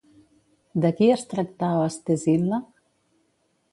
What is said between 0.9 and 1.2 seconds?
qui